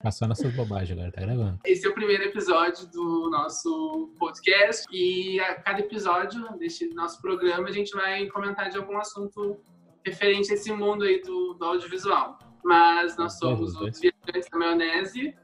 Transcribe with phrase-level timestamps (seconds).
[0.00, 1.58] Passou nossas bobagens agora, tá gravando.
[1.64, 7.68] Esse é o primeiro episódio do nosso podcast e a cada episódio deste nosso programa
[7.68, 9.60] a gente vai comentar de algum assunto
[10.06, 12.38] referente a esse mundo aí do, do audiovisual.
[12.62, 15.34] Mas nós somos os viajantes da maionese.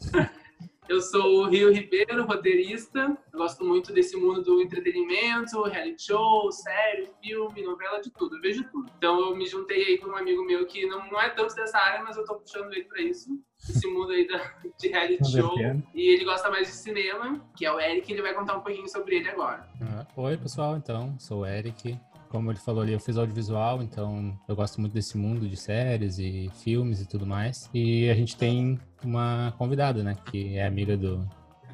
[0.88, 3.14] Eu sou o Rio Ribeiro, roteirista.
[3.30, 8.36] Eu gosto muito desse mundo do entretenimento, reality show, série, filme, novela, de tudo.
[8.36, 8.90] Eu vejo tudo.
[8.96, 11.76] Então eu me juntei aí com um amigo meu que não, não é tanto dessa
[11.76, 13.38] área, mas eu tô puxando ele pra isso.
[13.68, 14.38] Esse mundo aí da,
[14.78, 15.52] de reality show.
[15.94, 18.60] E ele gosta mais de cinema, que é o Eric, e ele vai contar um
[18.60, 19.68] pouquinho sobre ele agora.
[19.82, 21.14] Ah, oi, pessoal, então.
[21.18, 21.98] Sou o Eric.
[22.28, 26.18] Como ele falou ali, eu fiz audiovisual, então eu gosto muito desse mundo de séries
[26.18, 27.70] e filmes e tudo mais.
[27.72, 31.26] E a gente tem uma convidada, né, que é amiga do,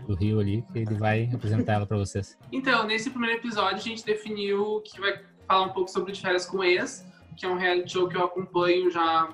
[0.07, 2.39] do Rio ali, que ele vai apresentar ela para vocês.
[2.53, 6.47] Então, nesse primeiro episódio, a gente definiu que vai falar um pouco sobre De Férias
[6.47, 7.05] com Ex,
[7.37, 9.29] que é um reality show que eu acompanho já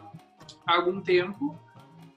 [0.66, 1.58] há algum tempo.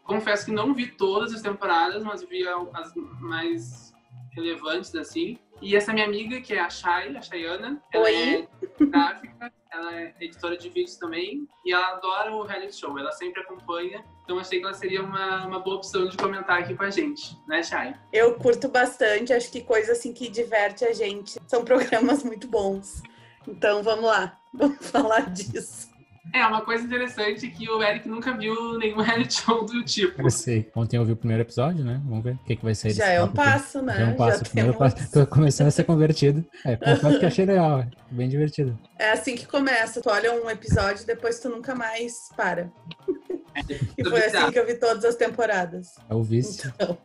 [0.03, 3.93] Confesso que não vi todas as temporadas, mas vi as mais
[4.31, 5.37] relevantes, assim.
[5.63, 8.13] E essa minha amiga, que é a Chay, a Chayana, ela Oi.
[8.13, 13.13] é gráfica, ela é editora de vídeos também, e ela adora o reality show, ela
[13.13, 16.83] sempre acompanha, então achei que ela seria uma, uma boa opção de comentar aqui com
[16.83, 17.95] a gente, né, Chay?
[18.11, 21.39] Eu curto bastante, acho que coisa assim que diverte a gente.
[21.47, 23.01] São programas muito bons.
[23.47, 25.92] Então vamos lá, vamos falar disso.
[26.31, 30.21] É, uma coisa interessante é que o Eric nunca viu nenhum reality show do tipo.
[30.21, 30.69] Eu sei.
[30.75, 32.01] Ontem eu vi o primeiro episódio, né?
[32.05, 33.93] Vamos ver o que, que vai sair Já desse é um papo passo, né?
[33.97, 34.37] Já é um passo.
[34.39, 35.11] Já primeiro temos- passo.
[35.11, 36.45] Tô começando a ser convertido.
[36.65, 37.79] É, confesso que achei legal.
[37.81, 38.79] é Bem divertido.
[38.97, 40.01] É assim que começa.
[40.01, 42.71] Tu olha um episódio e depois tu nunca mais para.
[43.97, 45.87] E foi assim que eu vi todas as temporadas.
[46.09, 46.71] É o vício.
[46.75, 46.97] Então,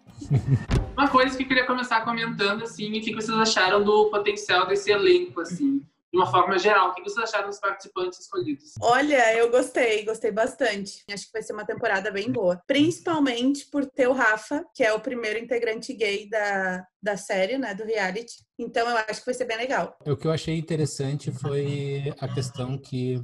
[0.96, 4.66] Uma coisa que eu queria começar comentando, assim, e o que vocês acharam do potencial
[4.66, 6.90] desse elenco, assim, de uma forma geral.
[6.90, 8.74] O que vocês acharam dos participantes escolhidos?
[8.80, 11.04] olha, eu gostei, gostei bastante.
[11.10, 12.60] Acho que vai ser uma temporada bem boa.
[12.66, 17.74] Principalmente por ter o Rafa, que é o primeiro integrante gay da, da série, né?
[17.74, 18.36] Do reality.
[18.58, 19.96] Então eu acho que vai ser bem legal.
[20.06, 23.22] O que eu achei interessante foi a questão que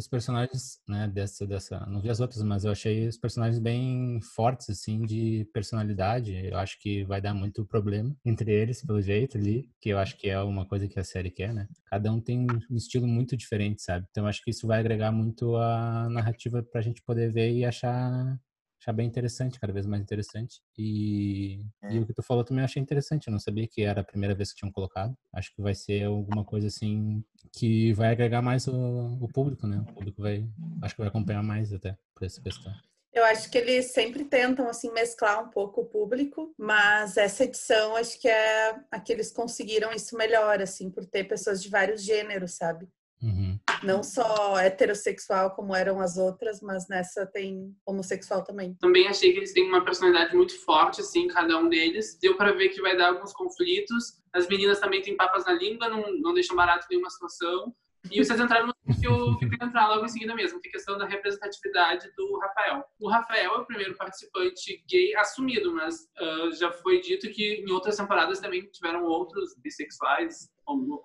[0.00, 4.20] os personagens, né, dessa, dessa, não vi as outras, mas eu achei os personagens bem
[4.34, 6.34] fortes, assim, de personalidade.
[6.34, 10.16] Eu acho que vai dar muito problema entre eles, pelo jeito ali, que eu acho
[10.16, 11.68] que é uma coisa que a série quer, né?
[11.86, 14.06] Cada um tem um estilo muito diferente, sabe?
[14.10, 17.64] Então eu acho que isso vai agregar muito a narrativa pra gente poder ver e
[17.64, 18.38] achar
[18.80, 20.60] achar bem interessante, cada vez mais interessante.
[20.76, 21.60] E,
[21.90, 23.28] e o que tu falou também eu achei interessante.
[23.28, 25.14] Eu não sabia que era a primeira vez que tinham colocado.
[25.32, 29.84] Acho que vai ser alguma coisa assim que vai agregar mais o, o público, né?
[29.88, 30.48] O público vai,
[30.82, 32.72] acho que vai acompanhar mais até por essa questão.
[33.12, 37.96] Eu acho que eles sempre tentam assim mesclar um pouco o público, mas essa edição
[37.96, 42.02] acho que é a que eles conseguiram isso melhor, assim, por ter pessoas de vários
[42.02, 42.88] gêneros, sabe?
[43.20, 43.58] Uhum.
[43.82, 48.74] Não só heterossexual como eram as outras, mas nessa tem homossexual também.
[48.80, 52.18] Também achei que eles têm uma personalidade muito forte, assim, cada um deles.
[52.20, 54.20] Deu pra ver que vai dar alguns conflitos.
[54.32, 57.74] As meninas também têm papas na língua, não, não deixam barato nenhuma situação.
[58.10, 60.72] E vocês entraram no que eu queria entrar logo em seguida mesmo, que é a
[60.72, 62.84] questão da representatividade do Rafael.
[62.98, 67.70] O Rafael é o primeiro participante gay assumido, mas ah, já foi dito que em
[67.70, 70.48] outras temporadas também tiveram outros bissexuais,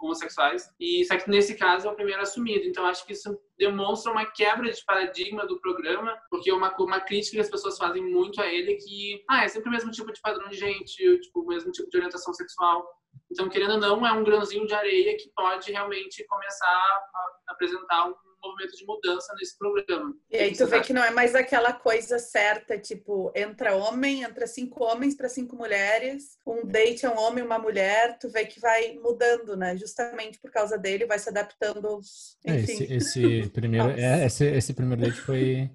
[0.02, 2.66] homossexuais, e só que nesse caso é o primeiro assumido.
[2.66, 7.38] Então acho que isso demonstra uma quebra de paradigma do programa, porque uma, uma crítica
[7.38, 10.12] que as pessoas fazem muito a ele é que ah, é sempre o mesmo tipo
[10.12, 12.86] de padrão de gente, tipo, o mesmo tipo de orientação sexual.
[13.32, 18.08] Então, querendo ou não, é um grãozinho de areia que pode realmente começar a apresentar
[18.08, 18.14] um
[18.48, 20.14] movimento de mudança nesse programa.
[20.30, 24.48] E aí tu vê que não é mais aquela coisa certa, tipo, entra homem, entra
[24.48, 28.46] cinco homens para cinco mulheres, um date é um homem e uma mulher, tu vê
[28.46, 29.76] que vai mudando, né?
[29.78, 32.00] Justamente por causa dele, vai se adaptando,
[32.46, 32.84] É, enfim.
[32.84, 32.94] esse,
[33.44, 35.70] esse primeiro, é, esse, esse primeiro date foi,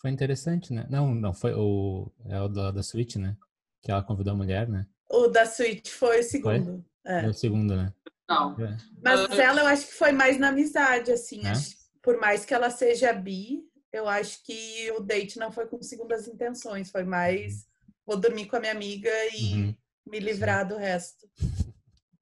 [0.00, 0.86] foi interessante, né?
[0.90, 3.36] Não, não, foi o, é o da, da Switch, né?
[3.82, 4.86] Que ela convidou a mulher, né?
[5.10, 6.84] O da Switch foi o segundo.
[7.06, 7.26] É.
[7.26, 7.92] É o segundo, né?
[8.28, 8.58] Não.
[8.58, 8.76] É.
[9.02, 11.44] Mas ela eu acho que foi mais na amizade, assim.
[11.44, 11.50] É?
[11.50, 15.82] acho- por mais que ela seja bi, eu acho que o date não foi com
[15.82, 17.66] segundas intenções, foi mais
[18.06, 19.74] vou dormir com a minha amiga e Uhum.
[20.06, 21.26] me livrar do resto.
[21.40, 21.62] É.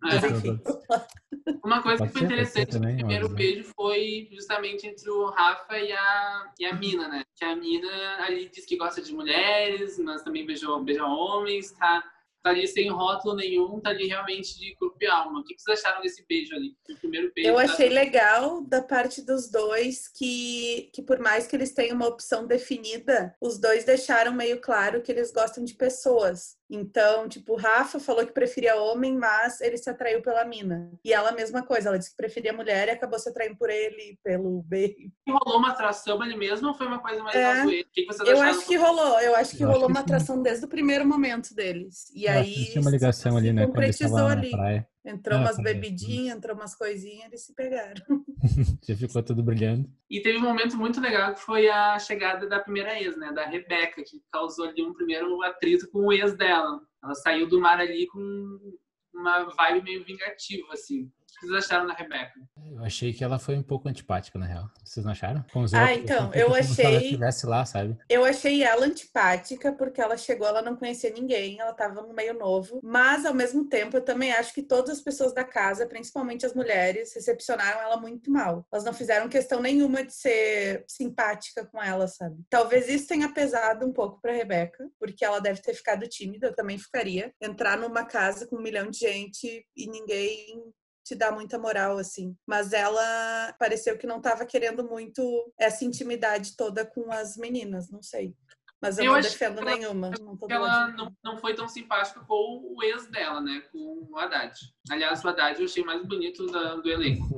[0.00, 0.60] Mas enfim.
[1.64, 5.26] Uma coisa Pode que foi interessante também, no primeiro mas- beijo foi justamente entre o
[5.30, 7.24] Rafa e a, e a Mina, né?
[7.36, 12.02] Que a Mina ali diz que gosta de mulheres, mas também beijou, beija homens, tá,
[12.42, 15.40] tá ali sem rótulo nenhum, tá ali realmente de corpo e alma.
[15.40, 16.76] O que vocês acharam desse beijo ali?
[16.90, 17.50] O primeiro beijo.
[17.50, 21.94] Eu da- achei legal da parte dos dois que, que por mais que eles tenham
[21.96, 26.56] uma opção definida, os dois deixaram meio claro que eles gostam de pessoas.
[26.74, 30.90] Então, tipo, o Rafa falou que preferia homem, mas ele se atraiu pela mina.
[31.04, 33.68] E ela, a mesma coisa, ela disse que preferia mulher e acabou se atraindo por
[33.68, 34.96] ele, pelo B.
[35.28, 38.40] Rolou uma atração ali mesmo ou foi uma coisa mais é, O que vocês Eu
[38.40, 41.54] acho que rolou, eu acho que eu rolou acho uma atração desde o primeiro momento
[41.54, 42.10] deles.
[42.14, 42.70] E eu aí.
[42.70, 43.66] Tinha uma ligação ali, né?
[43.66, 44.50] Concretizou ali.
[44.50, 44.88] Praia.
[45.04, 48.02] Entrou umas bebidinhas, entrou umas coisinhas, eles se pegaram.
[48.86, 49.88] Já ficou tudo brilhando.
[50.10, 53.32] E teve um momento muito legal que foi a chegada da primeira ex, né?
[53.32, 56.80] Da Rebeca, que causou ali um primeiro atrito com o ex dela.
[57.02, 58.74] Ela saiu do mar ali com
[59.14, 61.10] uma vibe meio vingativa, assim
[61.42, 62.32] vocês acharam da Rebeca?
[62.70, 64.70] Eu achei que ela foi um pouco antipática, na real.
[64.84, 65.44] Vocês não acharam?
[65.52, 66.74] Com os ah, outros, então, eu achei.
[66.74, 67.96] Se ela estivesse lá, sabe?
[68.08, 72.34] Eu achei ela antipática, porque ela chegou, ela não conhecia ninguém, ela tava no meio
[72.34, 72.80] novo.
[72.82, 76.54] Mas, ao mesmo tempo, eu também acho que todas as pessoas da casa, principalmente as
[76.54, 78.66] mulheres, recepcionaram ela muito mal.
[78.72, 82.36] Elas não fizeram questão nenhuma de ser simpática com ela, sabe?
[82.48, 86.54] Talvez isso tenha pesado um pouco pra Rebeca, porque ela deve ter ficado tímida, eu
[86.54, 87.32] também ficaria.
[87.40, 90.72] Entrar numa casa com um milhão de gente e ninguém
[91.04, 92.36] te dá muita moral, assim.
[92.46, 95.22] Mas ela pareceu que não estava querendo muito
[95.58, 98.34] essa intimidade toda com as meninas, não sei.
[98.82, 100.10] Mas eu, eu não defendo ela, nenhuma.
[100.20, 103.62] Não ela não, não foi tão simpática com o ex dela, né?
[103.70, 104.58] Com o Haddad.
[104.90, 107.28] Aliás, o Haddad eu achei mais bonito da, do elenco.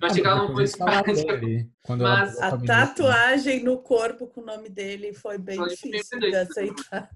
[0.00, 1.38] Eu achei que ela não foi simpática.
[1.98, 7.10] Mas a tatuagem no corpo com o nome dele foi bem foi difícil de aceitar.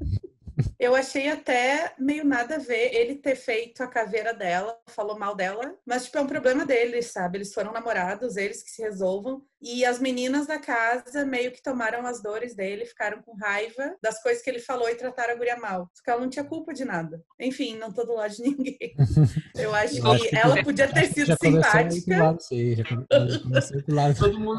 [0.78, 5.34] Eu achei até meio nada a ver ele ter feito a caveira dela, falou mal
[5.34, 7.38] dela, mas tipo é um problema deles, sabe?
[7.38, 9.42] Eles foram namorados, eles que se resolvam.
[9.62, 14.22] E as meninas da casa meio que tomaram as dores dele, ficaram com raiva das
[14.22, 15.90] coisas que ele falou e trataram a guria mal.
[15.94, 17.22] Porque ela não tinha culpa de nada.
[17.38, 18.94] Enfim, não tô do lado de ninguém.
[19.54, 22.22] Eu acho Eu que, acho que ela podia ter sido simpática.
[22.22, 22.84] Lado, sei, já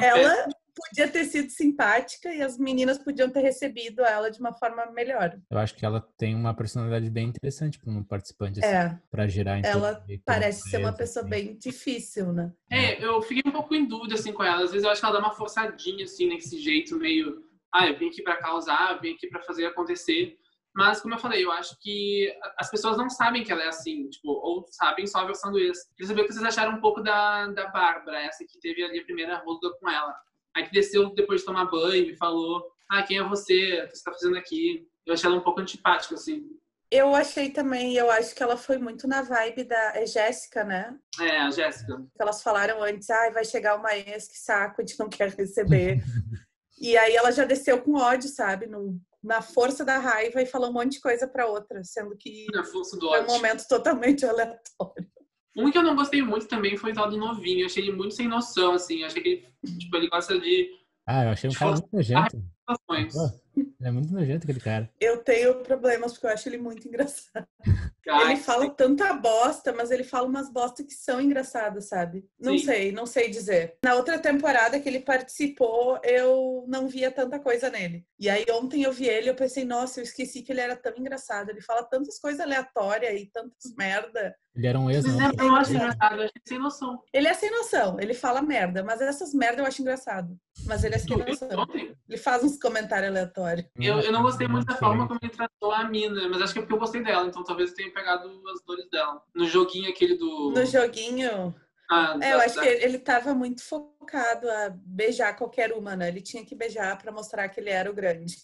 [0.01, 4.85] ela podia ter sido simpática e as meninas podiam ter recebido ela de uma forma
[4.91, 5.38] melhor.
[5.50, 9.00] Eu acho que ela tem uma personalidade bem interessante para um participante assim, é.
[9.09, 11.29] para gerar Ela parece ser uma pessoa assim.
[11.29, 12.51] bem difícil, né?
[12.69, 14.63] É, eu fiquei um pouco em dúvida assim com ela.
[14.63, 17.97] Às vezes eu acho que ela dá uma forçadinha assim nesse jeito meio, ah, eu
[17.97, 20.38] vim aqui para causar, vim aqui para fazer acontecer.
[20.73, 24.09] Mas, como eu falei, eu acho que as pessoas não sabem que ela é assim,
[24.09, 25.77] tipo, ou sabem só a versão do ex.
[25.97, 29.00] Queria saber o que vocês acharam um pouco da, da Bárbara, essa que teve ali
[29.00, 30.15] a primeira roda com ela.
[30.56, 33.83] Aí que desceu depois de tomar banho e falou: Ah, quem é você?
[33.83, 34.88] O que você tá fazendo aqui?
[35.06, 36.48] Eu achei ela um pouco antipática, assim.
[36.92, 40.94] Eu achei também, eu acho que ela foi muito na vibe da é Jéssica, né?
[41.21, 42.06] É, a Jéssica.
[42.19, 46.03] Elas falaram antes, ah, vai chegar uma ex, que saco, a gente não quer receber.
[46.77, 48.68] e aí ela já desceu com ódio, sabe?
[48.68, 52.47] No, na força da raiva e falou um monte de coisa para outra, sendo que
[52.51, 53.31] na força do foi ódio.
[53.31, 55.11] um momento totalmente aleatório.
[55.56, 57.62] Um que eu não gostei muito também foi o tal do novinho.
[57.62, 59.00] Eu achei ele muito sem noção, assim.
[59.00, 60.69] Eu achei que ele, tipo, ele gosta de.
[61.06, 62.44] Ah, eu achei um cara muito nojento.
[63.81, 64.89] É muito nojento aquele cara.
[65.00, 67.48] Eu tenho problemas porque eu acho ele muito engraçado.
[68.09, 68.74] Ai, ele fala sim.
[68.75, 72.25] tanta bosta, mas ele fala umas bostas que são engraçadas, sabe?
[72.39, 72.65] Não sim.
[72.65, 73.77] sei, não sei dizer.
[73.83, 78.06] Na outra temporada que ele participou, eu não via tanta coisa nele.
[78.19, 80.94] E aí ontem eu vi ele, eu pensei, nossa, eu esqueci que ele era tão
[80.97, 81.50] engraçado.
[81.50, 84.36] Ele fala tantas coisas aleatórias e tantas merda.
[84.56, 85.21] Ele era um ex, não?
[85.21, 87.04] É, eu acho engraçado, eu acho sem noção.
[87.13, 90.38] Ele é sem noção, ele fala merda, mas essas merdas eu acho engraçado.
[90.65, 91.68] Mas ele é sem noção.
[92.09, 93.41] Ele faz uns comentários aleatórios.
[93.78, 96.60] Eu, eu não gostei muito da forma como ele tratou a mina, mas acho que
[96.60, 99.22] é porque eu gostei dela, então talvez eu tenha pegado as dores dela.
[99.34, 100.52] No joguinho aquele do.
[100.52, 101.56] No joguinho.
[101.90, 102.62] Ah, é, da, eu acho da...
[102.62, 106.08] que ele estava muito focado a beijar qualquer uma, né?
[106.08, 108.38] Ele tinha que beijar para mostrar que ele era o grande.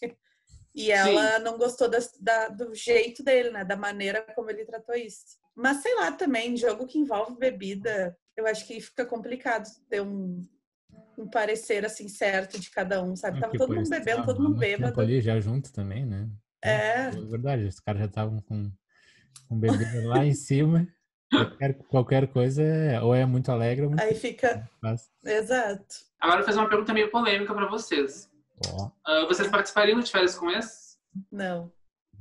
[0.76, 1.44] E ela Sim.
[1.44, 3.66] não gostou da, da, do jeito dele, né?
[3.66, 5.24] Da maneira como ele tratou isso.
[5.56, 10.48] Mas sei lá também, jogo que envolve bebida, eu acho que fica complicado ter um,
[11.18, 13.38] um parecer assim certo de cada um, sabe?
[13.38, 15.02] É, Tava todo mundo bebendo, todo mundo bêbado.
[15.02, 16.30] ali já junto também, né?
[16.64, 17.08] É.
[17.08, 18.72] É verdade, os caras já estavam com,
[19.48, 20.88] com bebida lá em cima.
[21.30, 24.68] Qualquer, qualquer coisa, é, ou é muito alegre ou muito Aí fica.
[25.26, 25.96] Exato.
[26.20, 28.30] Agora eu vou fazer uma pergunta meio polêmica para vocês.
[28.72, 28.86] Oh.
[28.86, 30.98] Uh, vocês participariam de férias com esse?
[31.32, 31.72] Não.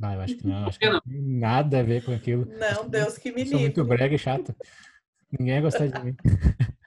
[0.02, 0.66] Ah, eu acho que não.
[0.66, 2.46] Acho que não tem nada a ver com aquilo.
[2.46, 3.50] Não, Deus que me livre.
[3.50, 4.54] Sou muito brega e chato.
[5.38, 6.16] Ninguém ia gostar de mim.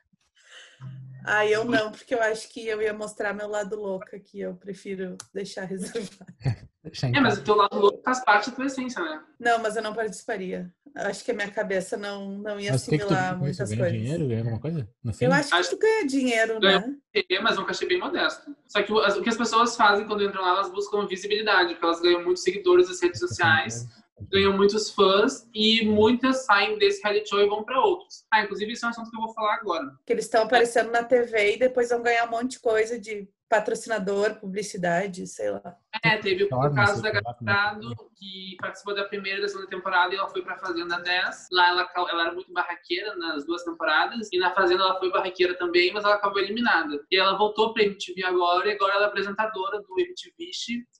[1.24, 4.56] Ah, eu não, porque eu acho que eu ia mostrar meu lado louco que eu
[4.56, 6.34] prefiro deixar reservado.
[7.14, 9.22] É, mas o teu lado louco faz parte da tua essência, né?
[9.38, 10.74] Não, mas eu não participaria.
[10.96, 13.92] Acho que a minha cabeça não, não ia mas assimilar que muitas coisas.
[13.92, 14.90] dinheiro, ganha alguma coisa?
[15.20, 16.96] Eu acho que tu ganha dinheiro, ganha né?
[17.14, 18.56] Ganha, mas um cachê bem modesto.
[18.66, 22.02] Só que o, que as pessoas fazem quando entram lá, elas buscam visibilidade, porque elas
[22.02, 23.88] ganham muitos seguidores nas redes sociais
[24.32, 28.26] ganham muitos fãs e muitas saem desse reality show e vão para outros.
[28.32, 29.86] Ah, inclusive isso é um assunto que eu vou falar agora.
[30.06, 33.28] Que eles estão aparecendo na TV e depois vão ganhar um monte de coisa de
[33.50, 35.76] patrocinador, publicidade, sei lá.
[36.04, 37.44] É, teve o caso da Gato
[38.16, 41.48] que participou da primeira e da segunda temporada e ela foi pra Fazenda 10.
[41.52, 45.58] Lá ela, ela era muito barraqueira nas duas temporadas e na Fazenda ela foi barraqueira
[45.58, 47.04] também, mas ela acabou eliminada.
[47.10, 50.52] E ela voltou pra MTV agora e agora ela é apresentadora do MTV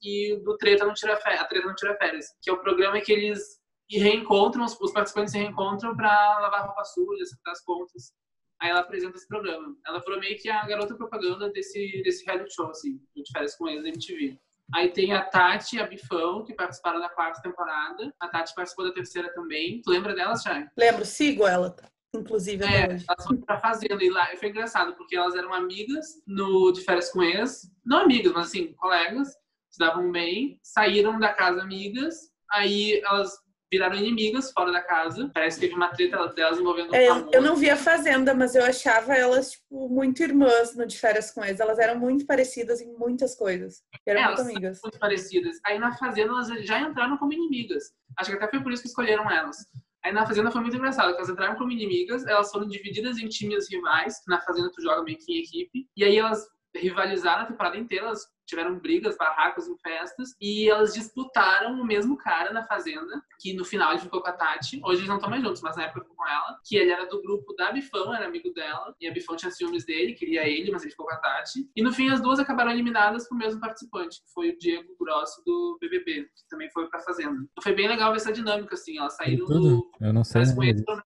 [0.02, 3.00] e do Treta Não Tira Férias, a Treta Não Tira Férias, que é o programa
[3.00, 8.12] que eles reencontram, os participantes se reencontram pra lavar roupa suja, acertar as contas.
[8.60, 9.74] Aí ela apresenta esse programa.
[9.86, 13.66] Ela foi meio que a garota propaganda desse, desse reality show, assim, de férias com
[13.66, 14.38] eles da MTV.
[14.74, 18.14] Aí tem a Tati e a Bifão, que participaram da quarta temporada.
[18.20, 19.80] A Tati participou da terceira também.
[19.82, 20.66] Tu lembra delas, Chay?
[20.76, 21.74] Lembro, sigo ela,
[22.14, 22.64] inclusive.
[22.64, 24.04] É, elas foram pra fazenda.
[24.04, 27.62] E lá foi engraçado, porque elas eram amigas no de férias com eles.
[27.84, 29.28] Não amigas, mas assim, colegas.
[29.70, 30.60] Se davam bem.
[30.62, 32.30] Saíram da casa amigas.
[32.52, 33.38] Aí elas
[33.70, 35.30] viraram inimigas fora da casa.
[35.32, 38.54] Parece que teve uma treta delas envolvendo é, um Eu não vi a Fazenda, mas
[38.54, 41.60] eu achava elas, tipo, muito irmãs no De Férias com eles.
[41.60, 43.82] Elas eram muito parecidas em muitas coisas.
[44.06, 44.80] Eram é, muito amigas.
[44.82, 45.56] muito parecidas.
[45.64, 47.92] Aí na Fazenda elas já entraram como inimigas.
[48.18, 49.56] Acho que até foi por isso que escolheram elas.
[50.02, 53.70] Aí na Fazenda foi muito engraçado, elas entraram como inimigas, elas foram divididas em times
[53.70, 56.42] rivais, na Fazenda tu joga meio que em equipe, e aí elas
[56.74, 62.16] rivalizaram a temporada inteira, elas tiveram brigas, barracos em festas, e elas disputaram o mesmo
[62.16, 64.80] cara na Fazenda, que no final ele ficou com a Tati.
[64.84, 66.58] Hoje eles não estão mais juntos, mas na época ficou com ela.
[66.64, 69.84] Que ele era do grupo da Bifão, era amigo dela, e a Bifão tinha ciúmes
[69.84, 71.70] dele, queria ele, mas ele ficou com a Tati.
[71.74, 75.42] E no fim as duas acabaram eliminadas pro mesmo participante, que foi o Diego Grosso
[75.46, 77.32] do BBB, que também foi pra Fazenda.
[77.32, 79.90] Então foi bem legal ver essa dinâmica, assim, elas saíram do...
[80.00, 80.42] Eu não sei.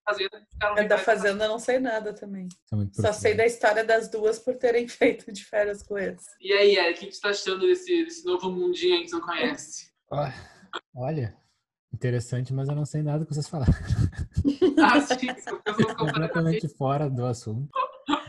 [0.04, 0.46] Fazenda,
[0.76, 2.48] é da Fazenda eu não sei nada também.
[2.92, 6.24] Só sei da história das duas por terem feito de férias com eles.
[6.40, 9.16] E aí, Eric, o que você tá achando desse, esse novo mundinho aí que você
[9.16, 9.90] não conhece?
[10.94, 11.36] Olha,
[11.92, 13.72] interessante, mas eu não sei nada que vocês falaram.
[14.76, 15.28] Ah, sim,
[15.78, 17.70] eu completamente fora do assunto.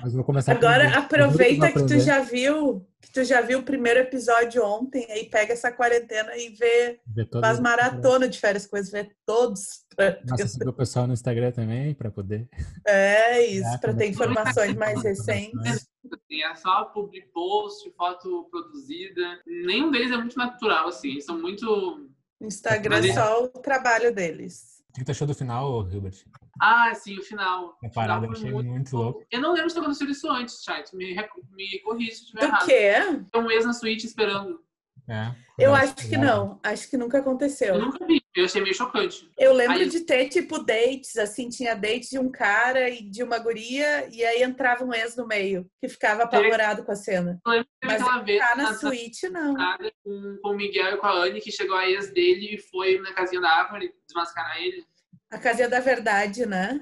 [0.02, 4.00] Mas vou começar Agora aproveita que tu já viu, que tu já viu o primeiro
[4.00, 9.10] episódio ontem, aí pega essa quarentena e vê, vê faz maratona de férias coisas, vê
[9.26, 9.85] todos.
[10.25, 12.48] Nossa, seguir o pessoal no Instagram também para poder.
[12.88, 15.88] É isso, para ter informações mais recentes.
[16.32, 19.40] É só public post, foto produzida.
[19.46, 21.12] Nenhum deles é muito natural, assim.
[21.12, 22.10] Eles são muito.
[22.40, 24.84] Instagram é só o trabalho deles.
[24.92, 26.24] O que tu achou do final, Hilbert?
[26.62, 27.78] Ah, sim, o final.
[27.84, 29.25] A parada eu achei muito, muito louco.
[29.30, 30.96] Eu não lembro se aconteceu isso antes, chat.
[30.96, 31.14] Me,
[31.52, 32.62] me corrija se estiver errado.
[32.62, 32.94] Do quê?
[33.32, 34.64] Tem um ex na suíte esperando.
[35.08, 36.60] É, eu acho que não.
[36.64, 37.76] Acho que nunca aconteceu.
[37.76, 38.22] Eu nunca vi.
[38.36, 39.30] Eu achei meio chocante.
[39.38, 39.90] Eu lembro aí...
[39.90, 44.26] de ter, tipo, dates, assim, tinha dates de um cara e de uma guria, e
[44.26, 47.40] aí entrava um ex no meio, que ficava apavorado com a cena.
[47.46, 49.56] Eu lembro Mas aquela vez tá na suíte, não.
[50.04, 53.00] Com, com o Miguel e com a Anne, que chegou a ex dele e foi
[53.00, 54.84] na casinha da árvore desmascarar ele.
[55.32, 56.82] A casinha da verdade, né?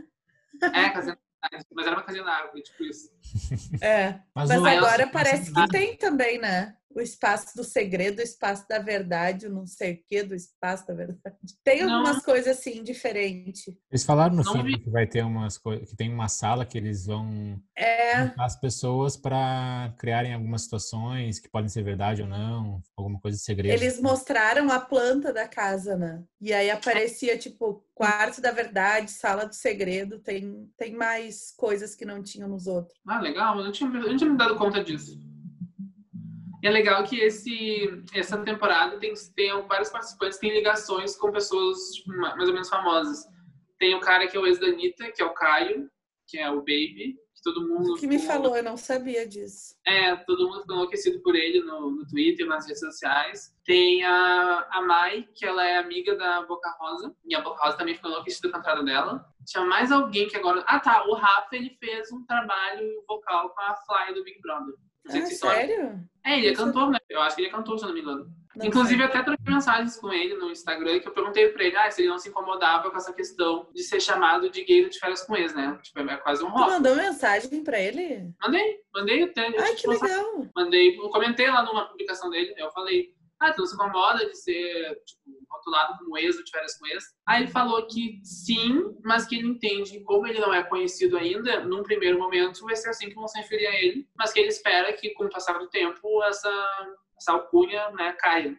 [0.61, 1.67] É, a casinha da verdade.
[1.71, 3.11] Mas era uma casinha da árvore, tipo isso.
[3.81, 4.19] É.
[4.33, 6.75] Mas, Mas agora parece que tem também, né?
[6.95, 10.85] O espaço do segredo, o espaço da verdade, o não sei o que do espaço
[10.87, 11.37] da verdade.
[11.63, 12.23] Tem algumas não.
[12.23, 13.73] coisas assim diferentes.
[13.91, 14.79] Eles falaram no não filme vi.
[14.83, 18.31] que vai ter umas coisas, que tem uma sala que eles vão é.
[18.37, 23.43] as pessoas para criarem algumas situações que podem ser verdade ou não, alguma coisa de
[23.43, 23.73] segredo.
[23.73, 26.23] Eles mostraram a planta da casa, né?
[26.39, 32.05] E aí aparecia tipo quarto da verdade, sala do segredo, tem tem mais coisas que
[32.05, 32.97] não tinham nos outros.
[33.07, 35.17] Ah, legal, eu não tinha, eu não tinha me dado conta disso.
[36.63, 41.29] E é legal que esse, essa temporada tem, tem vários participantes que têm ligações com
[41.29, 43.25] pessoas tipo, mais ou menos famosas.
[43.77, 45.89] Tem o cara que é o ex da Anitta, que é o Caio,
[46.25, 47.95] que é o Baby, que todo mundo...
[47.95, 49.75] que me falou, eu não sabia disso.
[49.85, 53.53] É, todo mundo ficou enlouquecido por ele no, no Twitter, nas redes sociais.
[53.65, 57.77] Tem a, a Mai, que ela é amiga da Boca Rosa, e a Boca Rosa
[57.77, 59.25] também ficou enlouquecida com a entrada dela.
[59.45, 60.63] Tinha mais alguém que agora...
[60.65, 64.75] Ah, tá, o Rafa, ele fez um trabalho vocal com a Fly do Big Brother.
[65.07, 65.99] Ah, sério?
[66.25, 66.99] É, ele é cantor, né?
[67.09, 68.25] Eu acho que ele é cantor, se eu não me engano.
[68.55, 69.05] Não Inclusive, sei.
[69.05, 72.09] até troquei mensagens com ele no Instagram que eu perguntei pra ele ah, se ele
[72.09, 75.55] não se incomodava com essa questão de ser chamado de gay de férias com ex,
[75.55, 75.77] né?
[75.81, 76.65] Tipo, é quase um rock.
[76.65, 78.31] Tu mandou mensagem pra ele?
[78.39, 79.47] Mandei, mandei até.
[79.59, 80.47] Ai, que legal.
[80.55, 85.45] Mandei, comentei lá numa publicação dele, eu falei, ah, não se incomoda de ser, tipo,
[85.49, 87.03] rotulado como ex ou de férias com ex?
[87.27, 91.65] Aí ele falou que sim, mas que ele entende, como ele não é conhecido ainda,
[91.65, 94.49] num primeiro momento vai ser assim que vão se referir a ele, mas que ele
[94.49, 98.57] espera que, com o passar do tempo, essa, essa alcunha né, caia.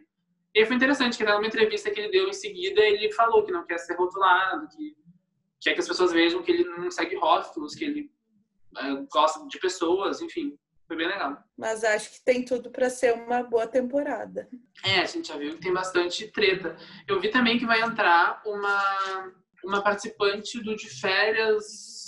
[0.53, 3.65] E foi interessante que numa entrevista que ele deu em seguida, ele falou que não
[3.65, 4.95] quer ser rotulado, que
[5.61, 8.11] quer que as pessoas vejam que ele não segue rótulos, que ele
[8.77, 10.57] é, gosta de pessoas, enfim.
[10.87, 11.43] Foi bem legal.
[11.57, 14.47] Mas acho que tem tudo para ser uma boa temporada.
[14.83, 16.75] É, a gente já viu que tem bastante treta.
[17.07, 22.04] Eu vi também que vai entrar uma, uma participante do de férias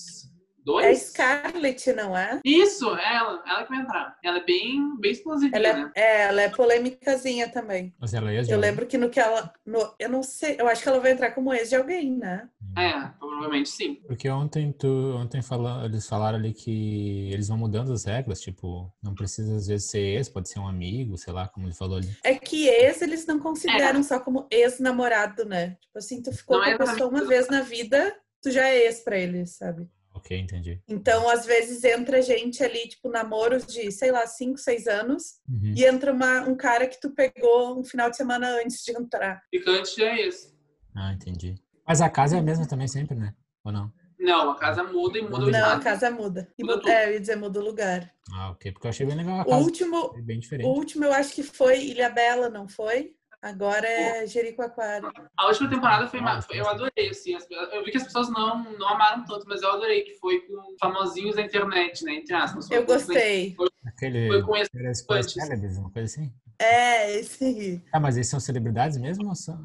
[0.68, 0.86] Dois?
[0.86, 2.42] É a Scarlett, não é?
[2.44, 3.42] Isso, é ela.
[3.48, 4.18] Ela que vai entrar.
[4.22, 5.92] Ela é bem, bem explosiva, Ela né?
[5.96, 7.96] é, é, ela é polêmicazinha também.
[7.98, 9.54] Mas ela é Eu lembro que no que ela.
[9.66, 12.50] no- eu não sei, eu acho que ela vai entrar como ex de alguém, né?
[12.78, 13.96] É, provavelmente sim.
[14.08, 18.94] Porque ontem tu, ontem fala, eles falaram ali que eles vão mudando as regras, tipo,
[19.02, 21.98] não precisa às vezes ser ex, pode ser um amigo, sei lá, como ele falou
[21.98, 22.10] ali.
[22.26, 25.78] É que ex eles não consideram só como ex-namorado, né?
[25.82, 28.68] Tipo assim, tu ficou Não com é a pessoa uma vez na vida, tu já
[28.68, 29.88] é ex pra eles, sabe?
[30.18, 30.82] Ok, entendi.
[30.88, 35.74] Então, às vezes, entra gente ali, tipo, namoros de, sei lá, 5, 6 anos, Uhum.
[35.76, 39.42] e entra uma, um cara que tu pegou um final de semana antes de entrar.
[39.52, 40.56] Picante é esse.
[40.96, 41.54] Ah, entendi.
[41.88, 43.34] Mas a casa é a mesma também sempre, né?
[43.64, 43.94] Ou não?
[44.20, 46.52] Não, a casa muda e muda o Não, a casa muda.
[46.58, 48.12] E Muda muda- é, eu ia dizer, muda o lugar.
[48.34, 48.72] Ah, ok.
[48.72, 49.64] Porque eu achei bem legal a O casa.
[49.64, 50.68] último, É bem o diferente.
[50.68, 53.14] último eu acho que foi Ilha Bela, não foi?
[53.42, 55.12] Agora é Jericoacoara.
[55.38, 57.36] A última temporada foi, foi- eu adorei, assim.
[57.36, 60.40] as- Eu vi que as pessoas não, não amaram tanto, mas eu adorei que foi
[60.42, 62.16] com famosinhos da internet, né?
[62.16, 62.70] Entre aspas.
[62.72, 63.56] Eu gostei.
[63.86, 64.28] Aquele.
[64.28, 64.70] Foi com esse
[65.10, 65.34] antes.
[65.34, 66.34] célebres, uma coisa assim.
[66.60, 67.82] É, esse aí.
[67.94, 69.56] Ah, mas eles são celebridades mesmo ou são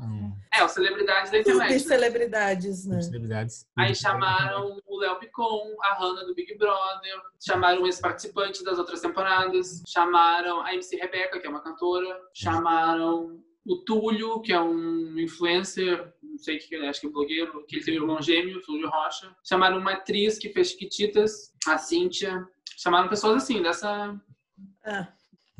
[0.52, 1.70] É, os celebridades da internet.
[1.72, 1.78] né?
[1.78, 3.00] Subcelebridades, né?
[3.00, 3.66] celebridades?
[3.78, 9.82] Aí chamaram o Léo Picon, a Hannah do Big Brother, chamaram ex-participantes das outras temporadas,
[9.88, 16.12] chamaram a MC Rebeca, que é uma cantora, chamaram o Túlio, que é um influencer,
[16.22, 18.20] não sei o que ele é, acho que é blogueiro, que ele tem um irmão
[18.20, 19.34] gêmeo, o Túlio Rocha.
[19.44, 22.46] Chamaram uma atriz que fez Chiquititas, a Cíntia.
[22.76, 24.20] Chamaram pessoas assim, dessa,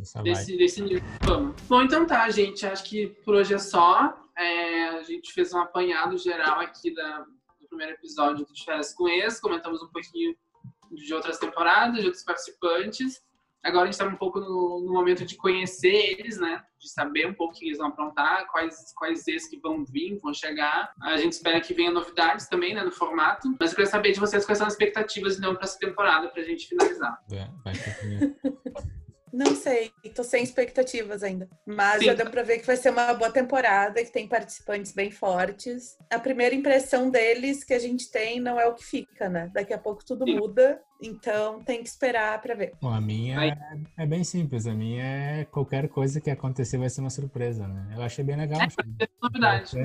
[0.00, 0.24] Essa vai.
[0.24, 1.54] desse, desse nível de fama.
[1.68, 2.66] Bom, então tá, gente.
[2.66, 4.18] Acho que por hoje é só.
[4.36, 7.20] É, a gente fez um apanhado geral aqui da,
[7.60, 9.38] do primeiro episódio do Férias com Ex.
[9.38, 10.34] Comentamos um pouquinho
[10.90, 13.22] de outras temporadas, de outros participantes.
[13.64, 16.62] Agora a gente está um pouco no, no momento de conhecer eles, né?
[16.80, 20.18] De saber um pouco o que eles vão aprontar, quais, quais ex que vão vir,
[20.20, 20.92] vão chegar.
[21.00, 22.82] A gente espera que venham novidades também, né?
[22.82, 23.54] No formato.
[23.60, 26.42] Mas eu queria saber de vocês quais são as expectativas, então, para essa temporada, para
[26.42, 27.18] a gente finalizar.
[27.64, 27.72] Vai, vai
[29.32, 31.48] não sei, tô sem expectativas ainda.
[31.66, 32.06] Mas Sim.
[32.06, 35.96] já deu pra ver que vai ser uma boa temporada, que tem participantes bem fortes.
[36.10, 39.50] A primeira impressão deles que a gente tem não é o que fica, né?
[39.54, 40.36] Daqui a pouco tudo Sim.
[40.36, 42.72] muda, então tem que esperar pra ver.
[42.80, 44.66] Bom, a minha é, é bem simples.
[44.66, 47.94] A minha é qualquer coisa que acontecer vai ser uma surpresa, né?
[47.96, 48.60] Eu achei bem legal.
[48.60, 49.76] achei Novidade.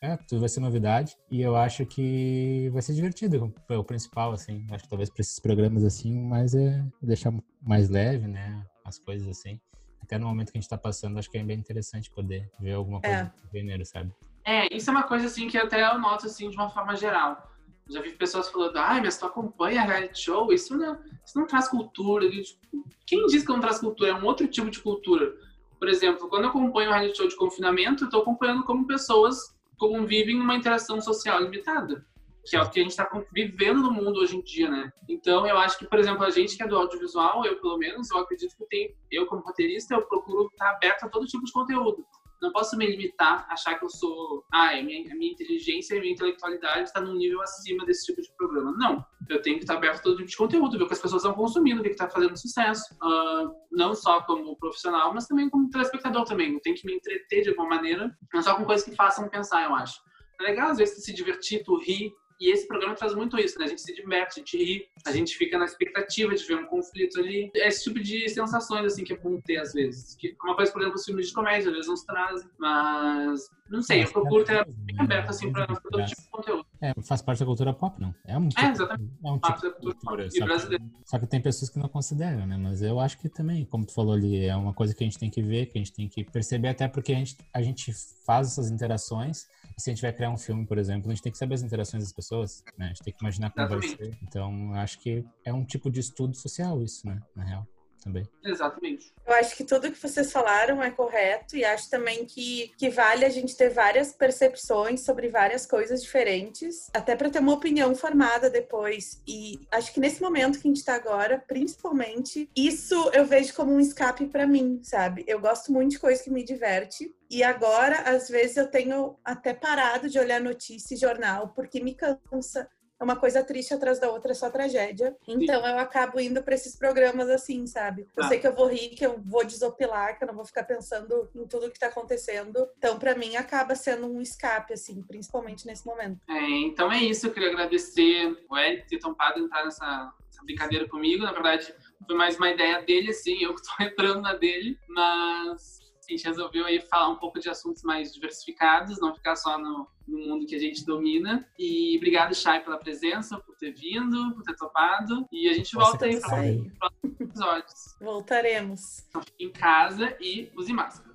[0.00, 1.16] É, tudo vai ser novidade.
[1.30, 3.52] E eu acho que vai ser divertido.
[3.70, 4.66] É o principal, assim.
[4.70, 8.62] Acho que talvez para esses programas assim, mas é deixar mais leve, né?
[8.84, 9.58] As coisas assim.
[10.02, 12.72] Até no momento que a gente tá passando, acho que é bem interessante poder ver
[12.74, 13.24] alguma coisa É.
[13.24, 14.12] do gênero, sabe?
[14.44, 17.50] É, isso é uma coisa assim que até eu noto assim de uma forma geral.
[17.88, 20.94] Já vi pessoas falando, ai, mas tu acompanha reality show, isso não,
[21.24, 22.30] isso não traz cultura.
[22.30, 24.10] Tipo, Quem diz que não traz cultura?
[24.10, 25.34] É um outro tipo de cultura.
[25.78, 29.54] Por exemplo, quando eu acompanho o reality show de confinamento, eu tô acompanhando como pessoas
[29.78, 32.06] convivem numa interação social limitada.
[32.48, 34.92] Que é o que a gente está vivendo no mundo hoje em dia, né?
[35.08, 38.10] Então, eu acho que, por exemplo, a gente que é do audiovisual, eu pelo menos,
[38.10, 41.52] eu acredito que tem, eu como roteirista, eu procuro estar aberto a todo tipo de
[41.52, 42.04] conteúdo
[42.44, 44.44] não posso me limitar, achar que eu sou.
[44.52, 48.20] Ah, a minha, a minha inteligência e minha intelectualidade está num nível acima desse tipo
[48.20, 48.72] de programa.
[48.72, 49.04] Não.
[49.28, 51.22] Eu tenho que estar aberto a todo tipo de conteúdo, ver o que as pessoas
[51.22, 52.94] estão consumindo, o que está fazendo sucesso.
[53.02, 56.52] Ah, não só como profissional, mas também como telespectador também.
[56.52, 59.64] Eu tenho que me entreter de alguma maneira, não só com coisas que façam pensar,
[59.64, 60.00] eu acho.
[60.40, 62.12] É legal, às vezes, se divertir, tu rir.
[62.40, 63.64] E esse programa traz muito isso, né?
[63.64, 66.66] A gente se diverte, a gente ri, a gente fica na expectativa de ver um
[66.66, 67.50] conflito ali.
[67.54, 70.14] É esse tipo de sensações, assim, que é bom ter, às vezes.
[70.16, 72.48] Que uma coisa, por exemplo, os filmes de comédia, às vezes nos trazem.
[72.58, 76.66] Mas, não sei, eu procuro ter bem aberto, assim, pra, pra todo tipo de conteúdo.
[76.80, 78.14] É, faz parte da cultura pop, não?
[78.26, 79.12] É um tipo, É, exatamente.
[79.24, 80.30] é um tipo cultura cultura.
[80.30, 82.56] Só que, só que tem pessoas que não consideram, né?
[82.56, 85.18] Mas eu acho que também, como tu falou ali, é uma coisa que a gente
[85.18, 87.92] tem que ver, que a gente tem que perceber, até porque a gente, a gente
[88.26, 89.46] faz essas interações.
[89.76, 91.62] Se a gente vai criar um filme, por exemplo, a gente tem que saber as
[91.62, 92.86] interações das pessoas, né?
[92.86, 94.16] A gente tem que imaginar como vai Exatamente.
[94.16, 94.18] ser.
[94.22, 97.20] Então, acho que é um tipo de estudo social isso, né?
[97.34, 97.66] Na real,
[98.04, 98.28] também.
[98.44, 99.12] Exatamente.
[99.26, 103.24] Eu acho que tudo que vocês falaram é correto e acho também que, que vale
[103.24, 108.50] a gente ter várias percepções sobre várias coisas diferentes, até para ter uma opinião formada
[108.50, 109.22] depois.
[109.26, 113.72] E acho que nesse momento que a gente está agora, principalmente, isso eu vejo como
[113.72, 115.24] um escape para mim, sabe?
[115.26, 117.14] Eu gosto muito de coisa que me diverte.
[117.30, 121.94] E agora, às vezes, eu tenho até parado de olhar notícia e jornal porque me
[121.94, 122.68] cansa.
[123.00, 125.16] É uma coisa triste atrás da outra, é só tragédia.
[125.26, 128.06] Então eu acabo indo para esses programas assim, sabe?
[128.16, 128.28] Eu Ah.
[128.28, 131.28] sei que eu vou rir, que eu vou desopilar, que eu não vou ficar pensando
[131.34, 132.68] em tudo que tá acontecendo.
[132.78, 136.20] Então, para mim, acaba sendo um escape, assim, principalmente nesse momento.
[136.28, 140.88] É, então é isso, eu queria agradecer o Eric ter topado entrar nessa, nessa brincadeira
[140.88, 141.24] comigo.
[141.24, 141.74] Na verdade,
[142.06, 146.24] foi mais uma ideia dele, assim, eu que tô entrando na dele, mas A gente
[146.24, 150.46] resolveu aí falar um pouco de assuntos mais diversificados, não ficar só no, no mundo
[150.46, 151.48] que a gente domina.
[151.58, 155.26] E obrigado, Chay, pela presença, por ter vindo, por ter topado.
[155.32, 157.96] E a gente Nossa, volta aí para os próximos episódios.
[158.00, 159.04] Voltaremos.
[159.08, 161.14] Então fique em casa e use máscara.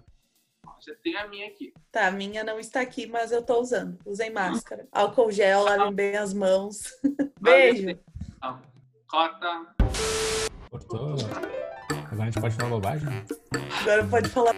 [0.86, 1.74] Já tenho a minha aqui.
[1.92, 4.00] Tá, a minha não está aqui, mas eu tô usando.
[4.06, 4.88] Usem máscara.
[4.94, 6.80] Álcool gel, lavem bem as mãos.
[7.40, 8.00] Beijo.
[8.38, 8.62] Então,
[9.08, 9.76] cota.
[10.70, 11.16] Cortou.
[12.20, 13.08] Agora a gente pode falar bobagem?
[13.82, 14.56] Agora pode falar.